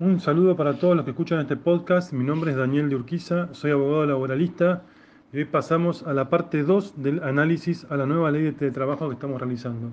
[0.00, 2.12] Un saludo para todos los que escuchan este podcast.
[2.12, 4.84] Mi nombre es Daniel de Urquiza, soy abogado laboralista
[5.32, 9.08] y hoy pasamos a la parte 2 del análisis a la nueva ley de teletrabajo
[9.08, 9.90] que estamos realizando.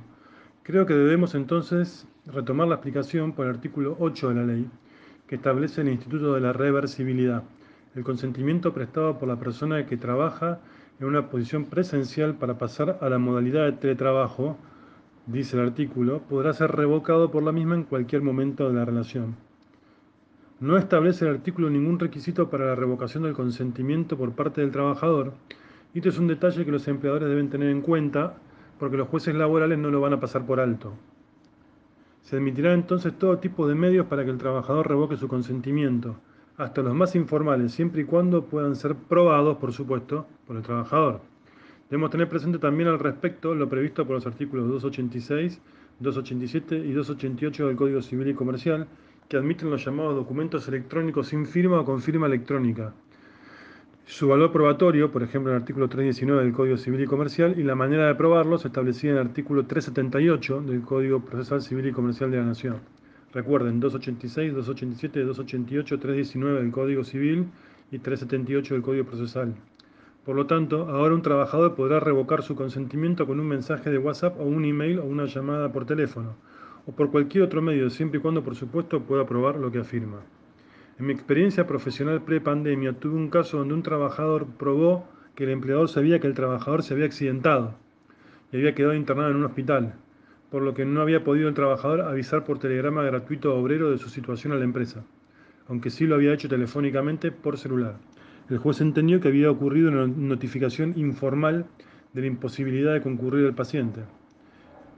[0.62, 4.70] Creo que debemos entonces retomar la explicación por el artículo 8 de la ley,
[5.26, 7.42] que establece el Instituto de la Reversibilidad,
[7.96, 10.60] el consentimiento prestado por la persona que trabaja
[11.00, 14.56] en una posición presencial para pasar a la modalidad de teletrabajo,
[15.26, 19.36] dice el artículo, podrá ser revocado por la misma en cualquier momento de la relación.
[20.66, 25.34] No establece el artículo ningún requisito para la revocación del consentimiento por parte del trabajador,
[25.94, 28.38] y esto es un detalle que los empleadores deben tener en cuenta
[28.80, 30.94] porque los jueces laborales no lo van a pasar por alto.
[32.24, 36.16] Se admitirá entonces todo tipo de medios para que el trabajador revoque su consentimiento,
[36.58, 41.22] hasta los más informales, siempre y cuando puedan ser probados, por supuesto, por el trabajador.
[41.92, 45.62] Debemos tener presente también al respecto lo previsto por los artículos 286,
[46.00, 48.88] 287 y 288 del Código Civil y Comercial,
[49.28, 52.94] que admiten los llamados documentos electrónicos sin firma o con firma electrónica.
[54.06, 57.64] Su valor probatorio, por ejemplo, en el artículo 319 del Código Civil y Comercial, y
[57.64, 62.30] la manera de probarlos establecida en el artículo 378 del Código Procesal Civil y Comercial
[62.30, 62.78] de la Nación.
[63.34, 67.48] Recuerden, 286, 287, 288, 319 del Código Civil
[67.92, 69.56] y 378 del Código Procesal.
[70.24, 74.40] Por lo tanto, ahora un trabajador podrá revocar su consentimiento con un mensaje de WhatsApp
[74.40, 76.36] o un email o una llamada por teléfono
[76.86, 80.22] o por cualquier otro medio, siempre y cuando, por supuesto, pueda probar lo que afirma.
[81.00, 85.90] En mi experiencia profesional pre-pandemia tuve un caso donde un trabajador probó que el empleador
[85.90, 87.76] sabía que el trabajador se había accidentado
[88.52, 89.96] y había quedado internado en un hospital,
[90.50, 93.98] por lo que no había podido el trabajador avisar por telegrama gratuito a obrero de
[93.98, 95.04] su situación a la empresa,
[95.68, 97.98] aunque sí lo había hecho telefónicamente por celular.
[98.50, 101.66] El juez entendió que había ocurrido una notificación informal
[102.14, 104.02] de la imposibilidad de concurrir al paciente.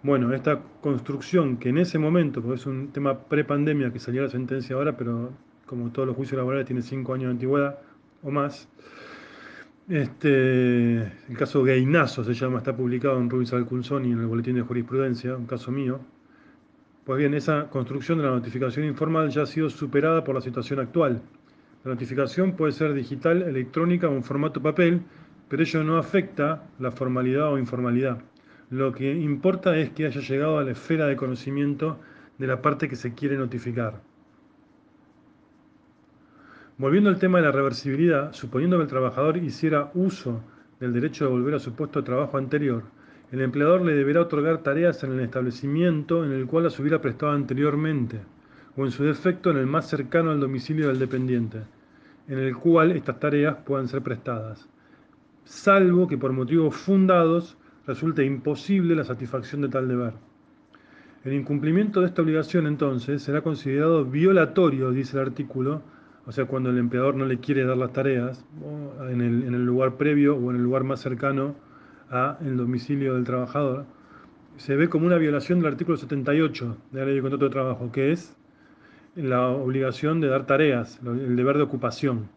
[0.04, 4.30] Bueno, esta construcción que en ese momento, porque es un tema pre-pandemia que salió la
[4.30, 5.32] sentencia ahora, pero
[5.66, 7.80] como todos los juicios laborales tiene cinco años de antigüedad
[8.22, 8.70] o más,
[9.90, 14.62] este, el caso Gainazo se llama, está publicado en Rubens Alcunzoni en el Boletín de
[14.62, 16.00] Jurisprudencia, un caso mío.
[17.04, 20.80] Pues bien, esa construcción de la notificación informal ya ha sido superada por la situación
[20.80, 21.22] actual.
[21.84, 25.02] La notificación puede ser digital, electrónica o en formato papel,
[25.48, 28.20] pero ello no afecta la formalidad o informalidad.
[28.70, 32.00] Lo que importa es que haya llegado a la esfera de conocimiento
[32.38, 34.02] de la parte que se quiere notificar.
[36.78, 40.42] Volviendo al tema de la reversibilidad, suponiendo que el trabajador hiciera uso
[40.80, 42.84] del derecho de volver a su puesto de trabajo anterior,
[43.32, 47.32] el empleador le deberá otorgar tareas en el establecimiento en el cual las hubiera prestado
[47.32, 48.20] anteriormente,
[48.76, 51.62] o en su defecto en el más cercano al domicilio del dependiente,
[52.28, 54.70] en el cual estas tareas puedan ser prestadas,
[55.46, 60.14] salvo que por motivos fundados resulta imposible la satisfacción de tal deber.
[61.24, 65.82] El incumplimiento de esta obligación entonces será considerado violatorio, dice el artículo,
[66.26, 68.46] o sea, cuando el empleador no le quiere dar las tareas
[69.10, 71.56] en el, en el lugar previo o en el lugar más cercano
[72.10, 73.86] al domicilio del trabajador,
[74.58, 77.92] se ve como una violación del artículo 78 de la ley de contrato de trabajo,
[77.92, 78.36] que es
[79.16, 82.30] la obligación de dar tareas, el deber de ocupación.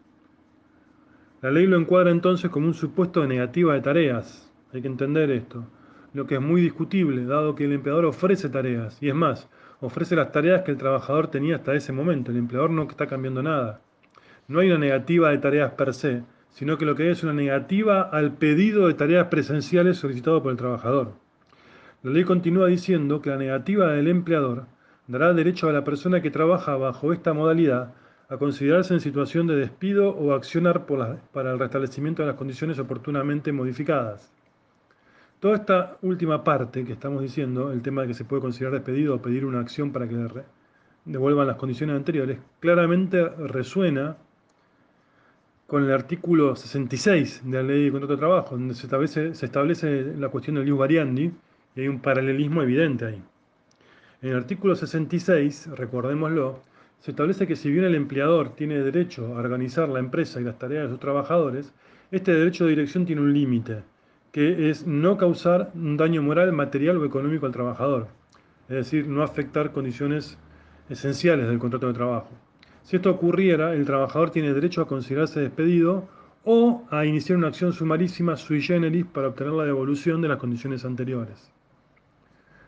[1.41, 5.31] La ley lo encuadra entonces como un supuesto de negativa de tareas, hay que entender
[5.31, 5.65] esto.
[6.13, 9.47] Lo que es muy discutible, dado que el empleador ofrece tareas, y es más,
[9.79, 12.31] ofrece las tareas que el trabajador tenía hasta ese momento.
[12.31, 13.81] El empleador no está cambiando nada.
[14.47, 17.33] No hay una negativa de tareas per se, sino que lo que hay es una
[17.33, 21.13] negativa al pedido de tareas presenciales solicitado por el trabajador.
[22.03, 24.65] La ley continúa diciendo que la negativa del empleador
[25.07, 27.93] dará derecho a la persona que trabaja bajo esta modalidad
[28.27, 33.51] a considerarse en situación de despido o accionar para el restablecimiento de las condiciones oportunamente
[33.51, 34.31] modificadas.
[35.41, 39.15] Toda esta última parte que estamos diciendo, el tema de que se puede considerar despedido
[39.15, 40.29] o pedir una acción para que le
[41.05, 44.17] devuelvan las condiciones anteriores, claramente resuena
[45.65, 49.47] con el artículo 66 de la Ley de Contrato de Trabajo, donde se establece, se
[49.47, 51.33] establece la cuestión del ius variandi
[51.75, 53.23] y hay un paralelismo evidente ahí.
[54.21, 56.59] En el artículo 66, recordémoslo,
[56.99, 60.59] se establece que si bien el empleador tiene derecho a organizar la empresa y las
[60.59, 61.73] tareas de sus trabajadores,
[62.11, 63.81] este derecho de dirección tiene un límite,
[64.31, 68.07] que es no causar un daño moral, material o económico al trabajador,
[68.69, 70.37] es decir, no afectar condiciones
[70.89, 72.29] esenciales del contrato de trabajo.
[72.83, 76.07] Si esto ocurriera, el trabajador tiene derecho a considerarse despedido
[76.43, 80.85] o a iniciar una acción sumarísima sui generis para obtener la devolución de las condiciones
[80.85, 81.51] anteriores.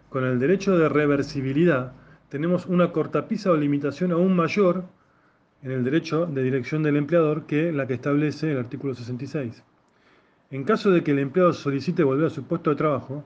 [0.09, 1.93] Con el derecho de reversibilidad
[2.29, 4.85] tenemos una cortapisa o limitación aún mayor
[5.63, 9.63] en el derecho de dirección del empleador que la que establece el artículo 66.
[10.53, 13.23] En caso de que el empleado solicite volver a su puesto de trabajo,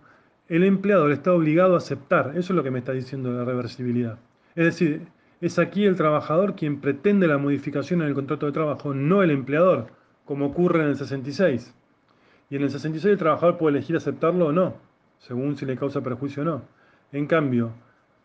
[0.47, 4.18] el empleador está obligado a aceptar, eso es lo que me está diciendo la reversibilidad.
[4.56, 5.07] Es decir,
[5.41, 9.31] Es aquí el trabajador quien pretende la modificación en el contrato de trabajo, no el
[9.31, 9.88] empleador,
[10.24, 11.75] como ocurre en el 66.
[12.50, 14.75] Y en el 66 el trabajador puede elegir aceptarlo o no,
[15.18, 16.62] según si le causa perjuicio o no.
[17.12, 17.74] En cambio,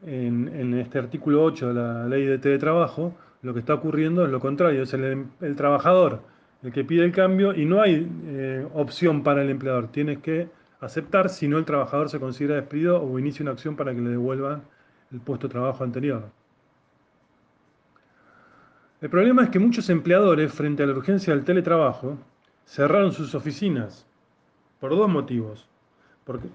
[0.06, 4.38] en, este artículo 8 de la ley de teletrabajo, lo que está ocurriendo es lo
[4.38, 5.26] contrario, es el,
[5.56, 6.22] trabajador
[6.62, 10.48] el que pide el cambio y no hay eh, opción para el empleador, tiene que
[10.80, 14.10] aceptar si no el trabajador se considera despedido o inicia una acción para que le
[14.10, 14.62] devuelvan
[15.12, 16.30] el puesto de trabajo anterior.
[19.00, 22.18] El problema es que muchos empleadores, frente a la urgencia del teletrabajo,
[22.64, 24.06] cerraron sus oficinas
[24.78, 25.68] por dos motivos.
[26.24, 26.48] Porque,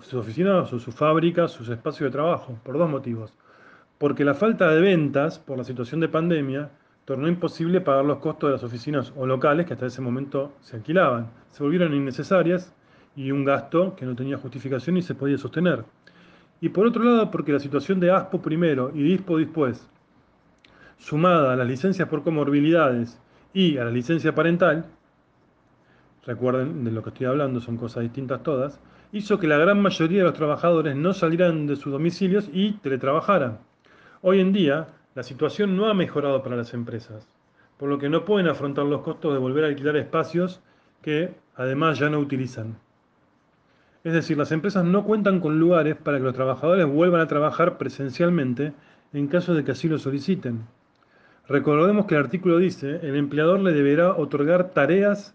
[0.00, 3.34] sus oficinas o sus fábricas, sus espacios de trabajo, por dos motivos.
[3.98, 6.70] Porque la falta de ventas por la situación de pandemia
[7.08, 10.76] tornó imposible pagar los costos de las oficinas o locales que hasta ese momento se
[10.76, 11.30] alquilaban.
[11.50, 12.74] Se volvieron innecesarias
[13.16, 15.86] y un gasto que no tenía justificación y se podía sostener.
[16.60, 19.88] Y por otro lado, porque la situación de ASPO primero y DISPO después
[20.98, 23.18] sumada a las licencias por comorbilidades
[23.54, 24.84] y a la licencia parental,
[26.26, 28.80] recuerden de lo que estoy hablando, son cosas distintas todas,
[29.12, 33.60] hizo que la gran mayoría de los trabajadores no salieran de sus domicilios y teletrabajaran.
[34.20, 34.88] Hoy en día,
[35.18, 37.26] la situación no ha mejorado para las empresas,
[37.76, 40.60] por lo que no pueden afrontar los costos de volver a alquilar espacios
[41.02, 42.78] que además ya no utilizan.
[44.04, 47.78] Es decir, las empresas no cuentan con lugares para que los trabajadores vuelvan a trabajar
[47.78, 48.74] presencialmente
[49.12, 50.68] en caso de que así lo soliciten.
[51.48, 55.34] Recordemos que el artículo dice, el empleador le deberá otorgar tareas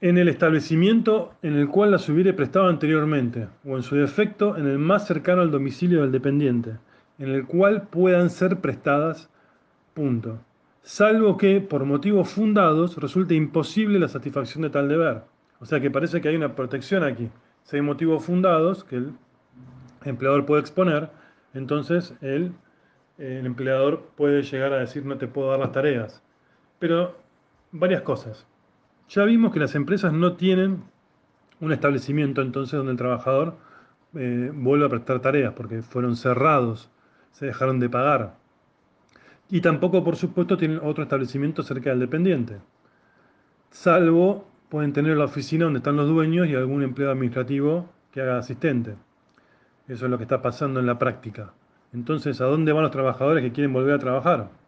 [0.00, 4.66] en el establecimiento en el cual las hubiere prestado anteriormente, o en su defecto en
[4.66, 6.76] el más cercano al domicilio del dependiente,
[7.18, 9.28] en el cual puedan ser prestadas,
[9.92, 10.38] punto.
[10.82, 15.22] Salvo que, por motivos fundados, resulte imposible la satisfacción de tal deber.
[15.60, 17.28] O sea que parece que hay una protección aquí.
[17.64, 19.12] Si hay motivos fundados que el
[20.04, 21.10] empleador puede exponer,
[21.52, 22.52] entonces él
[23.18, 26.22] el empleador puede llegar a decir no te puedo dar las tareas.
[26.78, 27.18] Pero
[27.70, 28.46] varias cosas.
[29.10, 30.84] Ya vimos que las empresas no tienen
[31.60, 33.56] un establecimiento entonces donde el trabajador
[34.14, 36.92] eh, vuelva a prestar tareas porque fueron cerrados,
[37.32, 38.36] se dejaron de pagar.
[39.48, 42.58] Y tampoco, por supuesto, tienen otro establecimiento cerca del dependiente.
[43.70, 48.38] Salvo pueden tener la oficina donde están los dueños y algún empleado administrativo que haga
[48.38, 48.94] asistente.
[49.88, 51.52] Eso es lo que está pasando en la práctica.
[51.92, 54.59] Entonces, ¿a dónde van los trabajadores que quieren volver a trabajar?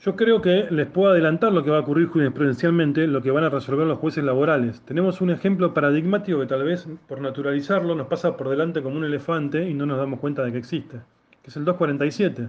[0.00, 3.44] Yo creo que les puedo adelantar lo que va a ocurrir jurisprudencialmente, lo que van
[3.44, 4.82] a resolver los jueces laborales.
[4.82, 9.04] Tenemos un ejemplo paradigmático que tal vez por naturalizarlo nos pasa por delante como un
[9.04, 10.98] elefante y no nos damos cuenta de que existe,
[11.42, 12.48] que es el 247.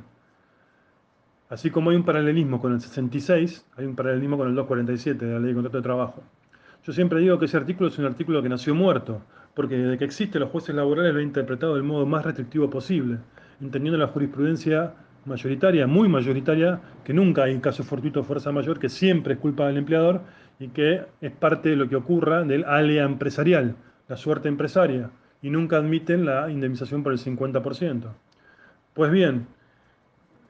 [1.50, 5.34] Así como hay un paralelismo con el 66, hay un paralelismo con el 247 de
[5.34, 6.24] la Ley de Contrato de Trabajo.
[6.84, 9.22] Yo siempre digo que ese artículo es un artículo que nació muerto,
[9.54, 13.20] porque desde que existe los jueces laborales lo han interpretado del modo más restrictivo posible,
[13.62, 14.94] entendiendo la jurisprudencia
[15.28, 19.68] mayoritaria, muy mayoritaria, que nunca hay caso fortuito o fuerza mayor, que siempre es culpa
[19.68, 20.22] del empleador
[20.60, 23.76] y que es parte de lo que ocurra del alea empresarial,
[24.08, 28.14] la suerte empresaria, y nunca admiten la indemnización por el 50%.
[28.94, 29.48] Pues bien,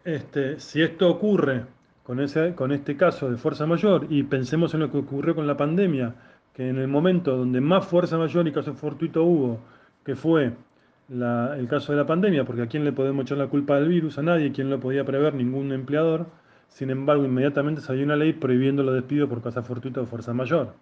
[0.05, 1.65] este, si esto ocurre
[2.03, 5.45] con, ese, con este caso de fuerza mayor y pensemos en lo que ocurrió con
[5.45, 6.15] la pandemia,
[6.53, 9.59] que en el momento donde más fuerza mayor y caso fortuito hubo,
[10.05, 10.53] que fue
[11.09, 14.17] el caso de la pandemia, porque a quién le podemos echar la culpa del virus,
[14.17, 16.27] a nadie, quien lo podía prever, ningún empleador,
[16.67, 20.73] sin embargo inmediatamente salió una ley prohibiendo los despidos por caso fortuito o fuerza mayor.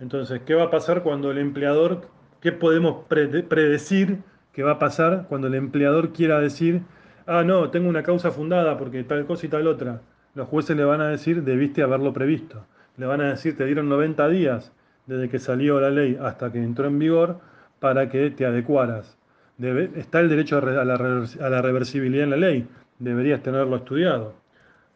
[0.00, 2.02] Entonces, ¿qué va a pasar cuando el empleador,
[2.40, 4.20] qué podemos predecir
[4.52, 6.82] que va a pasar cuando el empleador quiera decir,
[7.26, 10.02] ah, no, tengo una causa fundada porque tal cosa y tal otra?
[10.34, 12.64] Los jueces le van a decir, debiste haberlo previsto.
[12.96, 14.72] Le van a decir, te dieron 90 días
[15.06, 17.40] desde que salió la ley hasta que entró en vigor
[17.80, 19.18] para que te adecuaras.
[19.58, 22.66] Está el derecho a la, reversibilidad en la ley,
[22.98, 24.34] deberías tenerlo estudiado.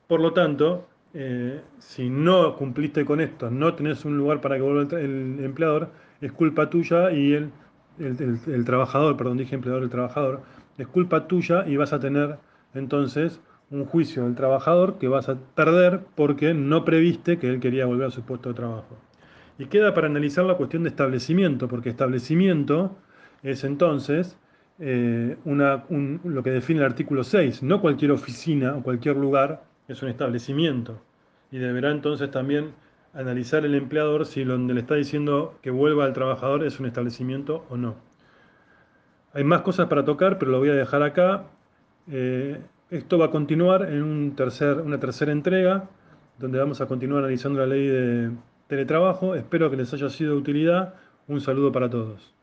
[0.07, 4.62] Por lo tanto, eh, si no cumpliste con esto, no tenés un lugar para que
[4.62, 5.90] vuelva el, empleador,
[6.21, 7.50] es culpa tuya y el,
[7.99, 10.42] el, trabajador, perdón, dije empleador, el trabajador,
[10.78, 12.38] es culpa tuya y vas a tener
[12.75, 13.40] entonces
[13.71, 18.09] un juicio del trabajador que vas a perder porque no previste que él quería volver
[18.09, 18.97] a su puesto de trabajo.
[19.59, 22.97] Y queda para analizar la cuestión de establecimiento, porque establecimiento
[23.42, 24.37] es entonces
[24.85, 25.37] eh,
[26.25, 27.62] lo que define el artículo 6.
[27.62, 31.01] No cualquier oficina o cualquier lugar es un establecimiento.
[31.53, 32.73] Y deberá entonces también
[33.15, 37.65] analizar el empleador si donde le está diciendo que vuelva al trabajador es un establecimiento
[37.71, 37.95] o no.
[39.35, 41.45] Hay más cosas para tocar, pero lo voy a dejar acá.
[42.11, 42.61] Eh,
[42.91, 45.89] esto va a continuar en un tercer, una tercera entrega,
[46.39, 48.31] donde vamos a continuar analizando la ley de
[48.67, 49.37] teletrabajo.
[49.37, 50.95] Espero que les haya sido de utilidad.
[51.29, 52.35] Un saludo para todos.